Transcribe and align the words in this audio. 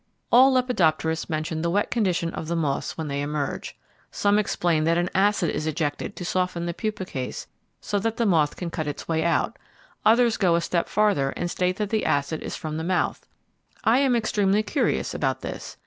All 0.31 0.51
lepidopterists 0.55 1.29
mention 1.29 1.61
the 1.61 1.69
wet 1.69 1.91
condition 1.91 2.33
of 2.33 2.47
the 2.47 2.55
moths 2.55 2.97
when 2.97 3.07
they 3.07 3.21
emerge. 3.21 3.77
Some 4.09 4.39
explain 4.39 4.83
that 4.85 4.97
an 4.97 5.11
acid 5.13 5.51
is 5.51 5.67
ejected 5.67 6.15
to 6.15 6.25
soften 6.25 6.65
the 6.65 6.73
pupa 6.73 7.05
case 7.05 7.45
so 7.81 7.99
that 7.99 8.17
the 8.17 8.25
moth 8.25 8.55
can 8.55 8.71
cut 8.71 8.87
its 8.87 9.07
way 9.07 9.23
out; 9.23 9.59
others 10.03 10.37
go 10.37 10.55
a 10.55 10.61
step 10.61 10.89
farther 10.89 11.29
and 11.37 11.51
state 11.51 11.75
that 11.75 11.91
the 11.91 12.03
acid 12.03 12.41
is 12.41 12.55
from 12.55 12.77
the 12.77 12.83
mouth. 12.83 13.27
I 13.83 13.99
am 13.99 14.15
extremely 14.15 14.63
curious 14.63 15.13
about 15.13 15.41
this. 15.41 15.77